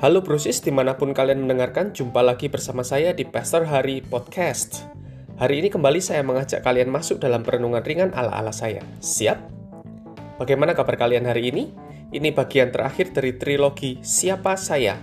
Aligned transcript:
Halo 0.00 0.24
brosis 0.24 0.64
di 0.64 0.72
mana 0.72 0.96
pun 0.96 1.12
kalian 1.12 1.44
mendengarkan, 1.44 1.92
jumpa 1.92 2.24
lagi 2.24 2.48
bersama 2.48 2.80
saya 2.80 3.12
di 3.12 3.28
Pastor 3.28 3.68
Hari 3.68 4.00
Podcast. 4.00 4.88
Hari 5.36 5.60
ini 5.60 5.68
kembali 5.68 6.00
saya 6.00 6.24
mengajak 6.24 6.64
kalian 6.64 6.88
masuk 6.88 7.20
dalam 7.20 7.44
perenungan 7.44 7.84
ringan 7.84 8.08
ala-ala 8.16 8.48
saya. 8.48 8.80
Siap? 9.04 9.36
Bagaimana 10.40 10.72
kabar 10.72 10.96
kalian 10.96 11.28
hari 11.28 11.52
ini? 11.52 11.68
Ini 12.16 12.32
bagian 12.32 12.72
terakhir 12.72 13.12
dari 13.12 13.36
trilogi 13.36 14.00
Siapa 14.00 14.56
Saya. 14.56 14.96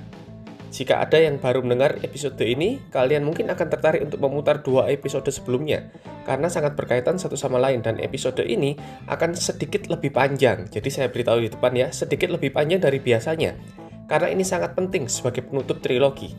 Jika 0.74 0.98
ada 0.98 1.22
yang 1.22 1.38
baru 1.38 1.62
mendengar 1.62 2.02
episode 2.02 2.42
ini, 2.42 2.82
kalian 2.90 3.22
mungkin 3.22 3.54
akan 3.54 3.68
tertarik 3.70 4.02
untuk 4.02 4.18
memutar 4.18 4.66
dua 4.66 4.90
episode 4.90 5.30
sebelumnya, 5.30 5.94
karena 6.26 6.50
sangat 6.50 6.74
berkaitan 6.74 7.22
satu 7.22 7.38
sama 7.38 7.62
lain 7.62 7.86
dan 7.86 8.02
episode 8.02 8.42
ini 8.42 8.74
akan 9.06 9.38
sedikit 9.38 9.94
lebih 9.94 10.10
panjang. 10.10 10.66
Jadi 10.74 10.90
saya 10.90 11.14
beritahu 11.14 11.46
di 11.46 11.54
depan 11.54 11.78
ya, 11.78 11.94
sedikit 11.94 12.34
lebih 12.34 12.50
panjang 12.50 12.82
dari 12.82 12.98
biasanya 12.98 13.86
karena 14.08 14.32
ini 14.32 14.44
sangat 14.44 14.74
penting 14.74 15.12
sebagai 15.12 15.46
penutup 15.46 15.84
trilogi. 15.84 16.34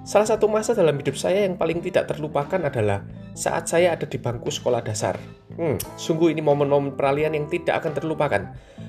Salah 0.00 0.26
satu 0.26 0.48
masa 0.48 0.72
dalam 0.72 0.96
hidup 0.96 1.14
saya 1.14 1.44
yang 1.44 1.60
paling 1.60 1.84
tidak 1.84 2.08
terlupakan 2.08 2.56
adalah 2.56 3.04
saat 3.36 3.68
saya 3.68 3.94
ada 3.94 4.08
di 4.08 4.16
bangku 4.16 4.48
sekolah 4.48 4.80
dasar. 4.80 5.20
Hmm, 5.60 5.76
sungguh 6.00 6.32
ini 6.32 6.40
momen-momen 6.40 6.96
peralihan 6.96 7.36
yang 7.36 7.44
tidak 7.52 7.84
akan 7.84 7.92
terlupakan. 7.92 8.42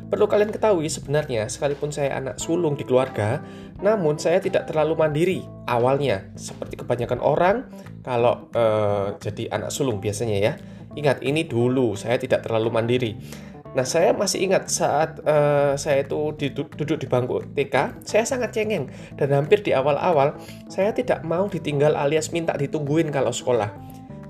Perlu 0.08 0.26
kalian 0.27 0.55
ketahui 0.55 0.88
sebenarnya, 0.88 1.52
sekalipun 1.52 1.91
saya 1.91 2.16
anak 2.16 2.40
sulung 2.40 2.80
di 2.80 2.88
keluarga, 2.88 3.44
namun 3.84 4.16
saya 4.20 4.40
tidak 4.40 4.71
terlalu 4.71 4.96
mandiri 4.96 5.40
awalnya. 5.68 6.32
Seperti 6.40 6.80
kebanyakan 6.80 7.20
orang, 7.20 7.68
kalau 8.08 8.48
uh, 8.55 9.20
jadi 9.20 9.52
anak 9.52 9.71
sulung 9.71 9.99
biasanya 9.99 10.38
ya. 10.40 10.54
Ingat, 10.96 11.23
ini 11.23 11.44
dulu 11.44 11.96
saya 11.99 12.16
tidak 12.20 12.48
terlalu 12.48 12.71
mandiri. 12.71 13.12
Nah, 13.71 13.88
saya 13.88 14.11
masih 14.11 14.52
ingat 14.52 14.67
saat 14.67 15.23
uh, 15.23 15.79
saya 15.79 16.03
itu 16.03 16.35
duduk 16.75 16.99
di 16.99 17.07
bangku 17.07 17.40
TK, 17.55 18.04
saya 18.04 18.27
sangat 18.27 18.51
cengeng 18.51 18.91
dan 19.15 19.32
hampir 19.32 19.63
di 19.63 19.71
awal-awal 19.71 20.35
saya 20.68 20.91
tidak 20.91 21.23
mau 21.23 21.48
ditinggal 21.48 21.96
alias 21.96 22.35
minta 22.35 22.51
ditungguin 22.59 23.07
kalau 23.15 23.31
sekolah. 23.31 23.71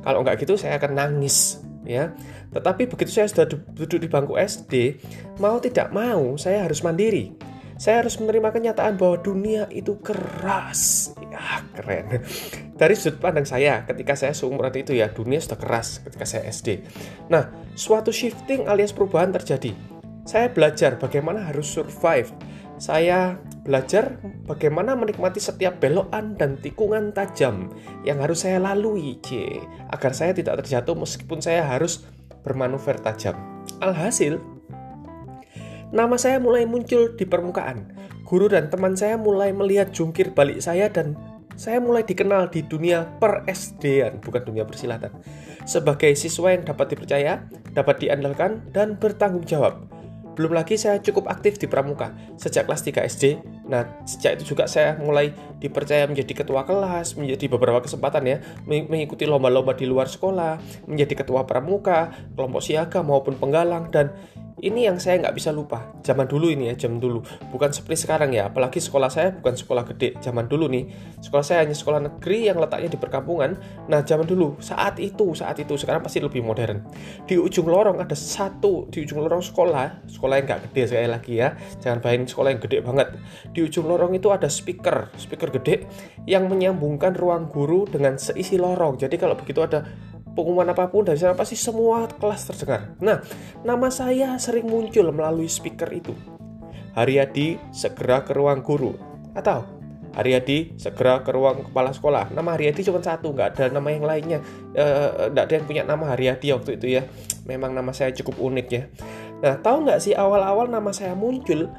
Kalau 0.06 0.22
nggak 0.22 0.46
gitu 0.46 0.58
saya 0.58 0.78
akan 0.78 0.94
nangis, 0.94 1.62
ya. 1.86 2.14
Tetapi 2.54 2.86
begitu 2.86 3.10
saya 3.10 3.30
sudah 3.30 3.50
duduk 3.50 3.98
di 3.98 4.10
bangku 4.10 4.38
SD, 4.38 5.02
mau 5.42 5.58
tidak 5.58 5.90
mau 5.90 6.38
saya 6.38 6.70
harus 6.70 6.86
mandiri. 6.86 7.34
Saya 7.82 8.06
harus 8.06 8.22
menerima 8.22 8.54
kenyataan 8.54 8.94
bahwa 8.94 9.18
dunia 9.18 9.66
itu 9.74 9.98
keras. 10.06 11.10
Ya, 11.34 11.66
keren. 11.74 12.22
Dari 12.78 12.94
sudut 12.94 13.18
pandang 13.18 13.50
saya, 13.50 13.82
ketika 13.90 14.14
saya 14.14 14.38
seumuran 14.38 14.70
itu 14.78 14.94
ya, 14.94 15.10
dunia 15.10 15.42
sudah 15.42 15.58
keras 15.58 15.98
ketika 16.06 16.30
saya 16.30 16.46
SD. 16.46 16.86
Nah, 17.34 17.50
suatu 17.74 18.14
shifting 18.14 18.70
alias 18.70 18.94
perubahan 18.94 19.34
terjadi. 19.34 19.74
Saya 20.30 20.54
belajar 20.54 21.02
bagaimana 21.02 21.50
harus 21.50 21.74
survive. 21.74 22.30
Saya 22.78 23.42
belajar 23.66 24.22
bagaimana 24.46 24.94
menikmati 24.94 25.42
setiap 25.42 25.82
belokan 25.82 26.38
dan 26.38 26.62
tikungan 26.62 27.18
tajam 27.18 27.74
yang 28.06 28.22
harus 28.22 28.46
saya 28.46 28.62
lalui, 28.62 29.18
C, 29.26 29.58
agar 29.90 30.14
saya 30.14 30.38
tidak 30.38 30.62
terjatuh 30.62 30.94
meskipun 30.94 31.42
saya 31.42 31.66
harus 31.66 32.06
bermanuver 32.46 33.02
tajam. 33.02 33.34
Alhasil, 33.82 34.38
nama 35.92 36.16
saya 36.16 36.40
mulai 36.40 36.64
muncul 36.64 37.14
di 37.16 37.28
permukaan. 37.28 37.92
Guru 38.24 38.48
dan 38.48 38.72
teman 38.72 38.96
saya 38.96 39.20
mulai 39.20 39.52
melihat 39.52 39.92
jungkir 39.92 40.32
balik 40.32 40.64
saya 40.64 40.88
dan 40.88 41.20
saya 41.60 41.84
mulai 41.84 42.08
dikenal 42.08 42.48
di 42.48 42.64
dunia 42.64 43.06
per 43.20 43.44
SD-an, 43.46 44.24
bukan 44.24 44.42
dunia 44.48 44.64
persilatan. 44.64 45.12
Sebagai 45.68 46.16
siswa 46.16 46.56
yang 46.56 46.64
dapat 46.64 46.96
dipercaya, 46.96 47.44
dapat 47.76 48.02
diandalkan, 48.02 48.72
dan 48.72 48.96
bertanggung 48.96 49.44
jawab. 49.44 49.84
Belum 50.32 50.56
lagi 50.56 50.80
saya 50.80 51.04
cukup 51.04 51.28
aktif 51.28 51.60
di 51.60 51.68
pramuka 51.68 52.16
sejak 52.40 52.64
kelas 52.64 52.82
3 52.88 53.04
SD. 53.04 53.24
Nah, 53.68 53.84
sejak 54.08 54.40
itu 54.40 54.56
juga 54.56 54.64
saya 54.64 54.96
mulai 54.96 55.36
dipercaya 55.60 56.08
menjadi 56.08 56.42
ketua 56.42 56.64
kelas, 56.64 57.20
menjadi 57.20 57.52
beberapa 57.52 57.84
kesempatan 57.84 58.24
ya, 58.26 58.38
mengikuti 58.66 59.28
lomba-lomba 59.28 59.76
di 59.76 59.86
luar 59.86 60.08
sekolah, 60.08 60.88
menjadi 60.88 61.22
ketua 61.22 61.44
pramuka, 61.44 62.16
kelompok 62.40 62.64
siaga 62.64 63.04
maupun 63.04 63.36
penggalang 63.36 63.92
dan 63.92 64.16
ini 64.62 64.86
yang 64.86 65.02
saya 65.02 65.18
nggak 65.18 65.34
bisa 65.34 65.50
lupa. 65.50 65.90
Zaman 66.06 66.30
dulu 66.30 66.54
ini 66.54 66.70
ya, 66.70 66.78
zaman 66.78 67.02
dulu. 67.02 67.26
Bukan 67.50 67.74
seperti 67.74 68.06
sekarang 68.06 68.30
ya, 68.32 68.54
apalagi 68.54 68.78
sekolah 68.78 69.10
saya 69.10 69.34
bukan 69.34 69.58
sekolah 69.58 69.84
gede. 69.90 70.22
Zaman 70.22 70.46
dulu 70.46 70.70
nih, 70.70 70.86
sekolah 71.18 71.42
saya 71.42 71.66
hanya 71.66 71.74
sekolah 71.74 72.00
negeri 72.00 72.46
yang 72.46 72.62
letaknya 72.62 72.94
di 72.94 73.00
perkampungan. 73.02 73.58
Nah, 73.90 74.06
zaman 74.06 74.30
dulu, 74.30 74.62
saat 74.62 75.02
itu, 75.02 75.34
saat 75.34 75.58
itu, 75.58 75.74
sekarang 75.76 76.06
pasti 76.06 76.22
lebih 76.22 76.46
modern. 76.46 76.86
Di 77.26 77.42
ujung 77.42 77.66
lorong 77.66 77.98
ada 77.98 78.14
satu, 78.14 78.86
di 78.94 79.02
ujung 79.02 79.26
lorong 79.26 79.42
sekolah, 79.42 80.06
sekolah 80.06 80.36
yang 80.38 80.46
nggak 80.46 80.62
gede 80.70 80.82
sekali 80.94 81.10
lagi 81.10 81.34
ya. 81.42 81.58
Jangan 81.82 81.98
bayangin 82.06 82.30
sekolah 82.30 82.50
yang 82.54 82.62
gede 82.62 82.78
banget. 82.86 83.08
Di 83.50 83.60
ujung 83.66 83.90
lorong 83.90 84.14
itu 84.14 84.30
ada 84.30 84.46
speaker, 84.46 85.10
speaker 85.18 85.50
gede 85.50 85.90
yang 86.30 86.46
menyambungkan 86.46 87.18
ruang 87.18 87.50
guru 87.50 87.90
dengan 87.90 88.22
seisi 88.22 88.62
lorong. 88.62 89.02
Jadi 89.02 89.18
kalau 89.18 89.34
begitu 89.34 89.66
ada 89.66 89.82
pengumuman 90.34 90.68
apa 90.72 90.88
pun 90.88 91.08
dari 91.08 91.20
sana 91.20 91.36
pasti 91.36 91.60
semua 91.60 92.08
kelas 92.08 92.48
terdengar. 92.48 92.96
Nah, 93.04 93.20
nama 93.62 93.88
saya 93.92 94.36
sering 94.40 94.68
muncul 94.68 95.12
melalui 95.12 95.52
speaker 95.52 95.88
itu. 95.92 96.16
Haryadi 96.92 97.56
segera 97.72 98.24
ke 98.28 98.36
ruang 98.36 98.60
guru 98.60 98.96
atau 99.32 99.64
Haryadi 100.12 100.76
segera 100.76 101.24
ke 101.24 101.32
ruang 101.32 101.72
kepala 101.72 101.96
sekolah. 101.96 102.36
Nama 102.36 102.50
Haryadi 102.52 102.84
cuma 102.84 103.00
satu, 103.00 103.32
nggak 103.32 103.56
ada 103.56 103.66
nama 103.72 103.88
yang 103.96 104.04
lainnya. 104.04 104.40
E, 104.76 104.84
nggak 105.32 105.44
ada 105.48 105.54
yang 105.56 105.66
punya 105.66 105.84
nama 105.88 106.04
Haryadi 106.12 106.52
waktu 106.52 106.76
itu 106.76 107.00
ya. 107.00 107.08
Memang 107.48 107.72
nama 107.72 107.96
saya 107.96 108.12
cukup 108.12 108.36
unik 108.44 108.68
ya. 108.68 108.84
Nah, 109.40 109.56
tahu 109.64 109.88
nggak 109.88 110.04
sih 110.04 110.12
awal-awal 110.12 110.68
nama 110.68 110.92
saya 110.92 111.16
muncul? 111.16 111.72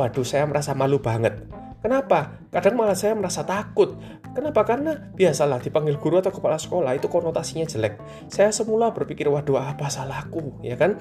Waduh, 0.00 0.24
saya 0.24 0.48
merasa 0.48 0.72
malu 0.72 0.96
banget. 0.98 1.44
Kenapa? 1.84 2.40
Kadang 2.48 2.80
malah 2.80 2.96
saya 2.96 3.12
merasa 3.12 3.44
takut. 3.44 4.00
Kenapa? 4.34 4.66
Karena 4.66 4.98
biasalah 5.14 5.62
dipanggil 5.62 5.94
guru 5.96 6.18
atau 6.18 6.34
kepala 6.34 6.58
sekolah 6.58 6.98
itu 6.98 7.06
konotasinya 7.06 7.64
jelek. 7.70 8.02
Saya 8.26 8.50
semula 8.50 8.90
berpikir, 8.90 9.30
waduh 9.30 9.62
apa 9.62 9.86
salahku, 9.86 10.58
ya 10.58 10.74
kan? 10.74 10.98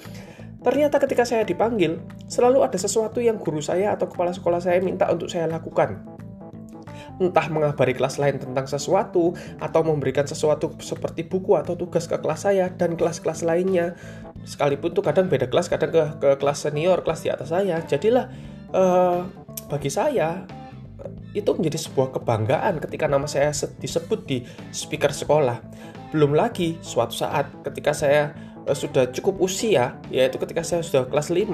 Ternyata 0.64 1.02
ketika 1.02 1.26
saya 1.26 1.44
dipanggil, 1.44 2.00
selalu 2.30 2.64
ada 2.64 2.78
sesuatu 2.78 3.20
yang 3.20 3.42
guru 3.42 3.60
saya 3.60 3.92
atau 3.92 4.08
kepala 4.08 4.32
sekolah 4.32 4.62
saya 4.62 4.80
minta 4.80 5.10
untuk 5.12 5.28
saya 5.28 5.50
lakukan. 5.50 6.06
Entah 7.20 7.46
mengabari 7.52 7.98
kelas 7.98 8.22
lain 8.22 8.40
tentang 8.40 8.70
sesuatu, 8.70 9.36
atau 9.60 9.82
memberikan 9.82 10.24
sesuatu 10.24 10.72
seperti 10.80 11.28
buku 11.28 11.58
atau 11.60 11.74
tugas 11.76 12.08
ke 12.08 12.16
kelas 12.16 12.48
saya 12.48 12.70
dan 12.70 12.96
kelas-kelas 12.96 13.44
lainnya. 13.44 13.98
Sekalipun 14.48 14.96
tuh 14.96 15.04
kadang 15.04 15.28
beda 15.28 15.50
kelas, 15.50 15.68
kadang 15.68 15.92
ke, 15.92 16.04
ke 16.22 16.30
kelas 16.40 16.70
senior, 16.70 17.02
kelas 17.02 17.22
di 17.26 17.30
atas 17.34 17.50
saya. 17.52 17.84
Jadilah, 17.84 18.32
uh, 18.72 19.28
bagi 19.68 19.92
saya, 19.92 20.48
itu 21.34 21.50
menjadi 21.54 21.82
sebuah 21.82 22.14
kebanggaan 22.18 22.78
ketika 22.80 23.10
nama 23.10 23.26
saya 23.26 23.50
disebut 23.82 24.20
di 24.26 24.46
speaker 24.70 25.10
sekolah. 25.10 25.60
Belum 26.14 26.38
lagi 26.38 26.78
suatu 26.86 27.18
saat 27.18 27.50
ketika 27.66 27.90
saya 27.90 28.38
uh, 28.70 28.78
sudah 28.78 29.10
cukup 29.10 29.42
usia, 29.42 29.98
yaitu 30.14 30.38
ketika 30.38 30.62
saya 30.62 30.86
sudah 30.86 31.10
kelas 31.10 31.34
5, 31.34 31.50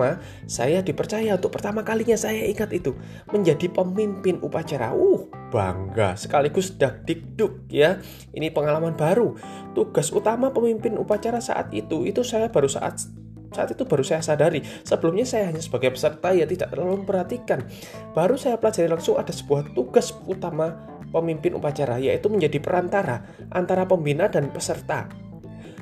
saya 0.46 0.84
dipercaya 0.84 1.40
untuk 1.40 1.56
pertama 1.56 1.82
kalinya 1.82 2.20
saya 2.20 2.44
ingat 2.46 2.70
itu 2.76 2.92
menjadi 3.32 3.72
pemimpin 3.72 4.38
upacara. 4.44 4.92
Uh, 4.92 5.26
bangga 5.50 6.14
sekaligus 6.20 6.76
dak 6.78 7.08
dikduk 7.08 7.66
ya. 7.72 8.04
Ini 8.36 8.54
pengalaman 8.54 8.94
baru. 8.94 9.34
Tugas 9.74 10.14
utama 10.14 10.54
pemimpin 10.54 11.00
upacara 11.00 11.42
saat 11.42 11.74
itu 11.74 12.06
itu 12.06 12.22
saya 12.22 12.52
baru 12.52 12.70
saat 12.70 13.02
saat 13.50 13.74
itu 13.74 13.84
baru 13.86 14.06
saya 14.06 14.22
sadari, 14.22 14.62
sebelumnya 14.86 15.26
saya 15.26 15.50
hanya 15.50 15.62
sebagai 15.62 15.94
peserta 15.94 16.30
ya 16.34 16.46
tidak 16.46 16.70
terlalu 16.70 17.02
memperhatikan. 17.02 17.66
Baru 18.14 18.38
saya 18.38 18.62
pelajari 18.62 18.90
langsung 18.90 19.18
ada 19.18 19.34
sebuah 19.34 19.74
tugas 19.74 20.14
utama 20.30 20.78
pemimpin 21.10 21.58
upacara, 21.58 21.98
yaitu 21.98 22.30
menjadi 22.30 22.62
perantara 22.62 23.26
antara 23.50 23.90
pembina 23.90 24.30
dan 24.30 24.54
peserta. 24.54 25.10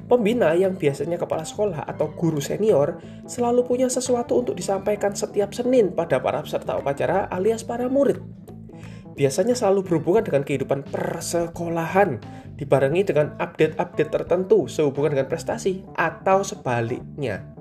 Pembina 0.07 0.55
yang 0.55 0.79
biasanya 0.79 1.19
kepala 1.19 1.43
sekolah 1.43 1.83
atau 1.83 2.07
guru 2.15 2.39
senior 2.39 3.03
selalu 3.27 3.67
punya 3.67 3.91
sesuatu 3.91 4.39
untuk 4.39 4.55
disampaikan 4.55 5.11
setiap 5.11 5.51
Senin 5.51 5.91
pada 5.91 6.23
para 6.23 6.39
peserta 6.39 6.79
upacara 6.79 7.27
alias 7.27 7.67
para 7.67 7.91
murid. 7.91 8.23
Biasanya 9.19 9.57
selalu 9.57 9.83
berhubungan 9.83 10.23
dengan 10.23 10.47
kehidupan 10.47 10.87
persekolahan, 10.87 12.23
dibarengi 12.55 13.03
dengan 13.03 13.35
update-update 13.35 14.13
tertentu 14.13 14.71
sehubungan 14.71 15.19
dengan 15.19 15.27
prestasi 15.27 15.83
atau 15.99 16.39
sebaliknya. 16.39 17.56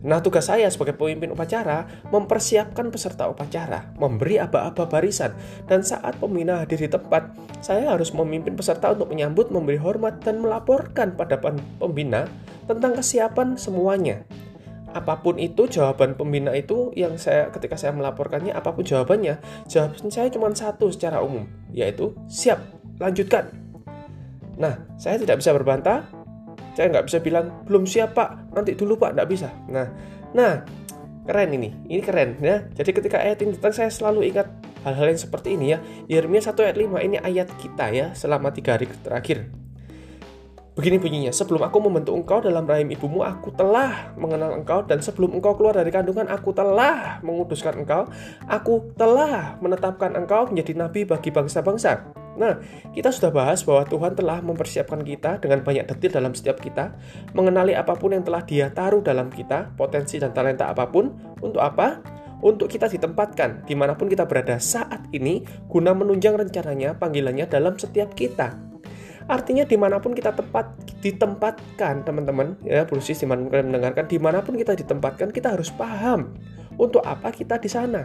Nah, 0.00 0.24
tugas 0.24 0.48
saya 0.48 0.64
sebagai 0.72 0.96
pemimpin 0.96 1.28
upacara 1.36 1.84
mempersiapkan 2.08 2.88
peserta 2.88 3.28
upacara, 3.28 3.92
memberi 4.00 4.40
aba-aba 4.40 4.88
barisan, 4.88 5.36
dan 5.68 5.84
saat 5.84 6.16
pembina 6.16 6.64
hadir 6.64 6.80
di 6.80 6.88
tempat, 6.88 7.36
saya 7.60 7.92
harus 7.92 8.08
memimpin 8.16 8.56
peserta 8.56 8.96
untuk 8.96 9.12
menyambut, 9.12 9.52
memberi 9.52 9.76
hormat, 9.76 10.24
dan 10.24 10.40
melaporkan 10.40 11.12
pada 11.12 11.36
pembina 11.76 12.24
tentang 12.64 12.96
kesiapan 12.96 13.60
semuanya. 13.60 14.24
Apa 14.90 15.20
pun 15.20 15.36
itu 15.36 15.68
jawaban 15.68 16.16
pembina 16.16 16.50
itu 16.56 16.90
yang 16.96 17.14
saya 17.20 17.52
ketika 17.52 17.76
saya 17.76 17.92
melaporkannya 17.92 18.56
apa 18.56 18.72
pun 18.72 18.82
jawabannya, 18.82 19.36
jawaban 19.68 20.08
saya 20.08 20.32
cuma 20.32 20.48
satu 20.50 20.88
secara 20.88 21.20
umum, 21.20 21.44
yaitu 21.70 22.16
siap, 22.24 22.58
lanjutkan. 22.96 23.52
Nah, 24.56 24.80
saya 24.96 25.20
tidak 25.20 25.44
bisa 25.44 25.52
berbantah, 25.52 26.08
saya 26.74 26.92
nggak 26.92 27.06
bisa 27.06 27.18
bilang 27.20 27.66
belum 27.66 27.84
siap 27.84 28.14
pak, 28.14 28.54
nanti 28.54 28.74
dulu 28.74 28.98
pak, 28.98 29.16
nggak 29.16 29.28
bisa. 29.28 29.48
Nah, 29.68 29.86
nah 30.34 30.62
Keren 31.30 31.52
ini, 31.52 31.70
ini 31.86 32.02
keren 32.02 32.40
ya. 32.42 32.66
Jadi 32.72 32.90
ketika 32.90 33.20
ayat 33.22 33.38
ini 33.44 33.54
datang 33.54 33.70
saya 33.70 33.86
selalu 33.92 34.32
ingat 34.32 34.50
hal-hal 34.82 35.12
yang 35.12 35.20
seperti 35.20 35.54
ini 35.54 35.76
ya. 35.76 35.78
Yeremia 36.08 36.42
1 36.42 36.56
ayat 36.58 36.74
5 36.74 37.06
ini 37.06 37.16
ayat 37.20 37.48
kita 37.54 37.86
ya 37.92 38.06
selama 38.18 38.50
tiga 38.50 38.74
hari 38.74 38.90
terakhir. 39.04 39.46
Begini 40.74 40.96
bunyinya, 40.96 41.30
sebelum 41.30 41.62
aku 41.62 41.76
membentuk 41.86 42.18
engkau 42.18 42.42
dalam 42.42 42.66
rahim 42.66 42.88
ibumu, 42.90 43.22
aku 43.22 43.52
telah 43.52 44.16
mengenal 44.16 44.58
engkau, 44.58 44.80
dan 44.82 45.04
sebelum 45.04 45.36
engkau 45.36 45.54
keluar 45.54 45.76
dari 45.76 45.92
kandungan, 45.92 46.24
aku 46.26 46.56
telah 46.56 47.20
menguduskan 47.20 47.84
engkau, 47.84 48.08
aku 48.48 48.88
telah 48.96 49.60
menetapkan 49.60 50.16
engkau 50.16 50.48
menjadi 50.48 50.72
nabi 50.74 51.04
bagi 51.04 51.28
bangsa-bangsa. 51.28 52.19
Nah, 52.38 52.62
kita 52.94 53.10
sudah 53.10 53.34
bahas 53.34 53.66
bahwa 53.66 53.82
Tuhan 53.86 54.12
telah 54.14 54.38
mempersiapkan 54.44 55.02
kita 55.02 55.42
dengan 55.42 55.66
banyak 55.66 55.88
detil 55.90 56.14
dalam 56.14 56.30
setiap 56.36 56.62
kita, 56.62 56.94
mengenali 57.34 57.74
apa 57.74 57.96
pun 57.98 58.14
yang 58.14 58.22
telah 58.22 58.46
dia 58.46 58.70
taruh 58.70 59.02
dalam 59.02 59.32
kita, 59.32 59.74
potensi 59.74 60.20
dan 60.22 60.30
talenta 60.30 60.70
apa 60.70 60.86
pun, 60.86 61.10
untuk 61.42 61.58
apa? 61.58 61.98
Untuk 62.40 62.72
kita 62.72 62.88
ditempatkan 62.88 63.68
di 63.68 63.76
mana 63.76 63.92
pun 63.92 64.08
kita 64.08 64.24
berada 64.24 64.56
saat 64.56 65.10
ini, 65.12 65.44
guna 65.68 65.92
menunjang 65.92 66.38
rencananya, 66.40 66.96
panggilannya 66.96 67.44
dalam 67.50 67.76
setiap 67.76 68.16
kita. 68.16 68.70
Artinya 69.30 69.62
di 69.62 69.76
mana 69.78 70.00
pun 70.02 70.16
kita 70.16 70.34
tempat 70.34 70.74
ditempatkan 71.04 72.02
teman-teman 72.02 72.58
ya 72.66 72.82
Brusis 72.82 73.22
di 73.22 73.30
mana 73.30 73.46
pun 73.46 73.54
kalian 73.54 73.68
mendengarkan 73.70 74.04
di 74.10 74.18
mana 74.18 74.42
pun 74.42 74.58
kita 74.58 74.74
ditempatkan 74.74 75.30
kita 75.30 75.54
harus 75.54 75.70
paham 75.70 76.34
untuk 76.80 77.04
apa 77.06 77.30
kita 77.30 77.60
di 77.62 77.70
sana. 77.70 78.02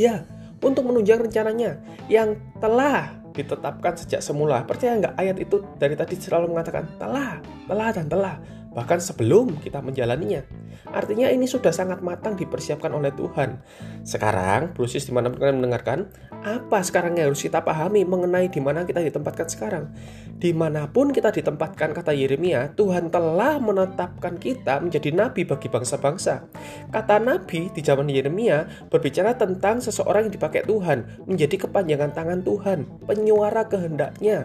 Ya, 0.00 0.24
untuk 0.62 0.88
menunjang 0.88 1.28
rencananya 1.28 1.80
yang 2.08 2.36
telah 2.60 3.12
ditetapkan 3.36 3.94
sejak 4.00 4.24
semula. 4.24 4.64
Percaya 4.64 4.96
nggak 4.96 5.14
ayat 5.20 5.36
itu 5.36 5.60
dari 5.76 5.92
tadi 5.92 6.16
selalu 6.16 6.56
mengatakan 6.56 6.88
telah, 6.96 7.38
telah 7.68 7.88
dan 7.92 8.08
telah 8.08 8.34
bahkan 8.76 9.00
sebelum 9.00 9.56
kita 9.64 9.80
menjalaninya. 9.80 10.44
Artinya 10.92 11.32
ini 11.32 11.48
sudah 11.48 11.72
sangat 11.72 12.04
matang 12.04 12.36
dipersiapkan 12.36 12.92
oleh 12.92 13.08
Tuhan. 13.16 13.64
Sekarang, 14.04 14.76
Brusis 14.76 15.08
di 15.08 15.16
mana 15.16 15.32
kalian 15.32 15.64
mendengarkan, 15.64 16.12
apa 16.44 16.84
sekarang 16.84 17.16
yang 17.16 17.32
harus 17.32 17.40
kita 17.40 17.64
pahami 17.64 18.04
mengenai 18.04 18.52
di 18.52 18.60
mana 18.60 18.84
kita 18.84 19.00
ditempatkan 19.00 19.48
sekarang? 19.48 19.96
Di 20.36 20.52
mana 20.52 20.92
pun 20.92 21.08
kita 21.08 21.32
ditempatkan, 21.32 21.96
kata 21.96 22.12
Yeremia, 22.12 22.76
Tuhan 22.76 23.08
telah 23.08 23.56
menetapkan 23.56 24.36
kita 24.36 24.84
menjadi 24.84 25.08
nabi 25.16 25.48
bagi 25.48 25.72
bangsa-bangsa. 25.72 26.44
Kata 26.92 27.16
nabi 27.16 27.72
di 27.72 27.80
zaman 27.80 28.12
Yeremia 28.12 28.92
berbicara 28.92 29.32
tentang 29.40 29.80
seseorang 29.80 30.28
yang 30.28 30.34
dipakai 30.36 30.68
Tuhan, 30.68 31.24
menjadi 31.24 31.64
kepanjangan 31.64 32.12
tangan 32.12 32.40
Tuhan, 32.44 32.84
penyuara 33.08 33.64
kehendaknya. 33.64 34.44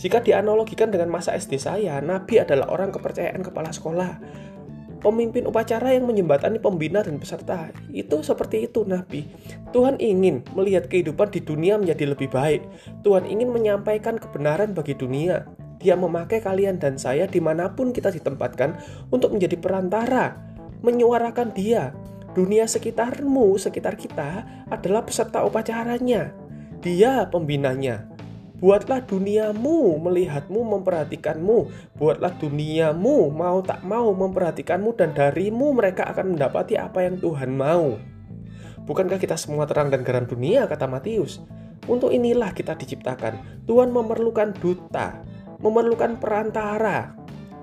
Jika 0.00 0.24
dianalogikan 0.24 0.88
dengan 0.88 1.12
masa 1.12 1.36
SD 1.36 1.60
saya, 1.60 2.00
nabi 2.00 2.40
adalah 2.40 2.72
orang 2.72 2.88
kepercayaan 2.88 3.44
kepala 3.44 3.68
sekolah. 3.68 4.16
Pemimpin 5.04 5.44
upacara 5.44 5.92
yang 5.92 6.08
menjembatani 6.08 6.56
pembina 6.56 7.04
dan 7.04 7.20
peserta. 7.20 7.68
Itu 7.92 8.24
seperti 8.24 8.64
itu 8.64 8.88
nabi. 8.88 9.28
Tuhan 9.76 10.00
ingin 10.00 10.40
melihat 10.56 10.88
kehidupan 10.88 11.28
di 11.36 11.44
dunia 11.44 11.76
menjadi 11.76 12.16
lebih 12.16 12.32
baik. 12.32 12.64
Tuhan 13.04 13.28
ingin 13.28 13.52
menyampaikan 13.52 14.16
kebenaran 14.16 14.72
bagi 14.72 14.96
dunia. 14.96 15.44
Dia 15.80 15.96
memakai 16.00 16.40
kalian 16.44 16.80
dan 16.80 16.96
saya 16.96 17.28
di 17.28 17.40
mana 17.40 17.72
pun 17.72 17.92
kita 17.92 18.12
ditempatkan 18.12 18.80
untuk 19.12 19.36
menjadi 19.36 19.56
perantara, 19.60 20.36
menyuarakan 20.80 21.52
dia. 21.52 21.92
Dunia 22.32 22.64
sekitarmu, 22.64 23.56
sekitar 23.56 24.00
kita 24.00 24.48
adalah 24.68 25.04
peserta 25.04 25.44
upacaranya. 25.44 26.32
Dia 26.80 27.28
pembinanya, 27.28 28.08
Buatlah 28.60 29.08
duniamu 29.08 29.96
melihatmu, 30.04 30.60
memperhatikanmu. 30.76 31.58
Buatlah 31.96 32.36
duniamu 32.36 33.32
mau 33.32 33.64
tak 33.64 33.80
mau 33.88 34.12
memperhatikanmu 34.12 34.92
dan 35.00 35.16
darimu 35.16 35.72
mereka 35.72 36.04
akan 36.12 36.36
mendapati 36.36 36.76
apa 36.76 37.08
yang 37.08 37.16
Tuhan 37.16 37.56
mau. 37.56 37.96
Bukankah 38.84 39.16
kita 39.16 39.40
semua 39.40 39.64
terang 39.64 39.88
dan 39.88 40.04
garam 40.04 40.28
dunia, 40.28 40.68
kata 40.68 40.84
Matius? 40.84 41.40
Untuk 41.88 42.12
inilah 42.12 42.52
kita 42.52 42.76
diciptakan. 42.76 43.64
Tuhan 43.64 43.88
memerlukan 43.96 44.52
duta, 44.60 45.24
memerlukan 45.64 46.20
perantara, 46.20 47.16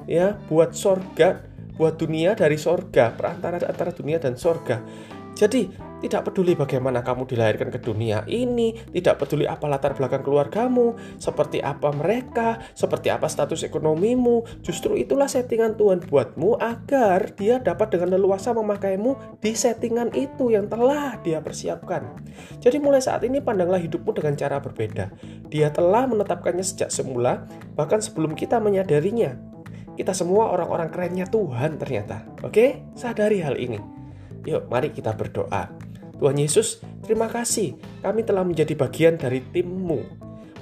ya, 0.10 0.42
buat 0.50 0.74
sorga, 0.74 1.46
buat 1.78 2.02
dunia 2.02 2.34
dari 2.34 2.58
sorga, 2.58 3.14
perantara 3.14 3.62
antara 3.62 3.94
dunia 3.94 4.18
dan 4.18 4.34
sorga. 4.34 4.82
Jadi, 5.38 5.70
tidak 6.02 6.30
peduli 6.30 6.58
bagaimana 6.58 7.06
kamu 7.06 7.30
dilahirkan 7.30 7.70
ke 7.70 7.78
dunia 7.78 8.26
ini, 8.26 8.74
tidak 8.90 9.22
peduli 9.22 9.46
apa 9.46 9.70
latar 9.70 9.94
belakang 9.94 10.26
keluargamu, 10.26 10.98
seperti 11.22 11.62
apa 11.62 11.94
mereka, 11.94 12.58
seperti 12.74 13.14
apa 13.14 13.30
status 13.30 13.62
ekonomimu. 13.62 14.46
Justru 14.66 14.98
itulah 14.98 15.30
settingan 15.30 15.78
Tuhan 15.78 16.06
buatmu 16.06 16.58
agar 16.58 17.34
dia 17.38 17.62
dapat 17.62 17.94
dengan 17.94 18.18
leluasa 18.18 18.50
memakaimu 18.54 19.42
di 19.42 19.54
settingan 19.54 20.14
itu 20.18 20.54
yang 20.54 20.70
telah 20.70 21.22
dia 21.22 21.42
persiapkan. 21.42 22.18
Jadi 22.58 22.78
mulai 22.82 23.02
saat 23.02 23.22
ini 23.26 23.38
pandanglah 23.38 23.82
hidupmu 23.82 24.14
dengan 24.18 24.34
cara 24.38 24.58
berbeda. 24.58 25.14
Dia 25.54 25.70
telah 25.70 26.10
menetapkannya 26.10 26.66
sejak 26.66 26.90
semula, 26.90 27.46
bahkan 27.78 28.02
sebelum 28.02 28.34
kita 28.34 28.58
menyadarinya. 28.58 29.38
Kita 29.98 30.14
semua 30.14 30.54
orang-orang 30.54 30.94
kerennya 30.94 31.26
Tuhan 31.26 31.82
ternyata. 31.82 32.22
Oke, 32.46 32.86
sadari 32.94 33.42
hal 33.42 33.58
ini. 33.58 33.97
Yuk, 34.46 34.70
mari 34.70 34.94
kita 34.94 35.16
berdoa. 35.16 35.72
Tuhan 36.18 36.38
Yesus, 36.38 36.82
terima 37.06 37.30
kasih 37.30 37.78
kami 38.02 38.26
telah 38.26 38.42
menjadi 38.42 38.74
bagian 38.74 39.16
dari 39.22 39.42
timmu. 39.42 40.02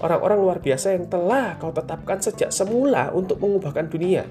Orang-orang 0.04 0.40
luar 0.44 0.58
biasa 0.60 0.92
yang 0.92 1.08
telah 1.08 1.56
kau 1.56 1.72
tetapkan 1.72 2.20
sejak 2.20 2.52
semula 2.52 3.16
untuk 3.16 3.40
mengubahkan 3.40 3.88
dunia. 3.88 4.28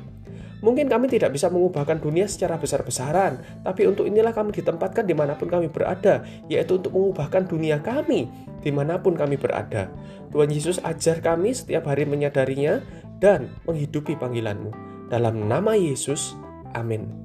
Mungkin 0.65 0.89
kami 0.89 1.13
tidak 1.13 1.37
bisa 1.37 1.53
mengubahkan 1.53 2.01
dunia 2.01 2.25
secara 2.25 2.57
besar-besaran, 2.57 3.41
tapi 3.61 3.85
untuk 3.85 4.09
inilah 4.09 4.33
kami 4.33 4.49
ditempatkan 4.53 5.05
di 5.05 5.13
mana 5.13 5.37
pun 5.37 5.53
kami 5.53 5.69
berada, 5.69 6.25
yaitu 6.49 6.81
untuk 6.81 6.93
mengubahkan 6.97 7.45
dunia 7.45 7.85
kami 7.85 8.29
di 8.65 8.73
mana 8.73 8.97
pun 8.97 9.13
kami 9.13 9.37
berada. 9.37 9.93
Tuhan 10.33 10.49
Yesus 10.49 10.81
ajar 10.81 11.21
kami 11.21 11.53
setiap 11.53 11.85
hari 11.85 12.09
menyadarinya 12.09 12.81
dan 13.21 13.53
menghidupi 13.69 14.17
panggilanmu. 14.17 14.73
Dalam 15.13 15.45
nama 15.45 15.77
Yesus, 15.77 16.33
amin. 16.73 17.24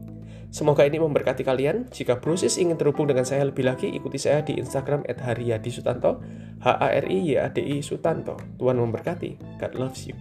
Semoga 0.49 0.81
ini 0.81 0.97
memberkati 0.97 1.45
kalian. 1.45 1.93
Jika 1.93 2.17
proses 2.17 2.57
ingin 2.57 2.73
terhubung 2.75 3.05
dengan 3.05 3.21
saya 3.21 3.45
lebih 3.45 3.69
lagi, 3.69 3.85
ikuti 3.85 4.17
saya 4.17 4.41
di 4.41 4.57
Instagram 4.57 5.05
@haryadisutanto, 5.05 6.19
H 6.61 6.67
A 6.67 6.89
R 6.89 7.05
I 7.05 7.37
Y 7.37 7.37
A 7.37 7.53
D 7.53 7.61
I 7.61 7.85
Sutanto. 7.85 8.33
Tuhan 8.57 8.81
memberkati. 8.81 9.61
God 9.61 9.73
loves 9.77 10.09
you. 10.09 10.17